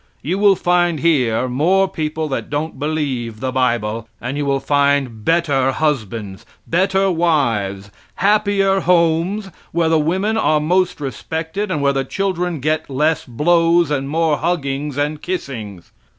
[0.23, 5.23] You will find here more people that don't believe the bible, and you will find
[5.23, 12.03] better husbands, better wives, happier homes, where the women are most respected and where the
[12.03, 15.91] children get less blows and more huggings and kissings.